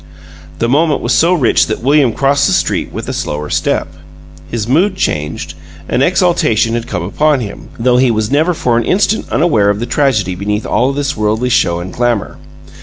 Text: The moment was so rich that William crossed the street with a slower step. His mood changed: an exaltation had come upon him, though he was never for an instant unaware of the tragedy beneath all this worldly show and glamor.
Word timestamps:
The 0.57 0.67
moment 0.67 1.01
was 1.01 1.13
so 1.13 1.31
rich 1.35 1.67
that 1.67 1.83
William 1.83 2.11
crossed 2.11 2.47
the 2.47 2.53
street 2.53 2.91
with 2.91 3.07
a 3.07 3.13
slower 3.13 3.51
step. 3.51 3.87
His 4.49 4.67
mood 4.67 4.95
changed: 4.95 5.53
an 5.87 6.01
exaltation 6.01 6.73
had 6.73 6.87
come 6.87 7.03
upon 7.03 7.39
him, 7.39 7.67
though 7.77 7.97
he 7.97 8.09
was 8.09 8.31
never 8.31 8.55
for 8.55 8.79
an 8.79 8.83
instant 8.83 9.27
unaware 9.31 9.69
of 9.69 9.79
the 9.79 9.85
tragedy 9.85 10.33
beneath 10.33 10.65
all 10.65 10.91
this 10.91 11.15
worldly 11.15 11.49
show 11.49 11.79
and 11.79 11.93
glamor. 11.93 12.39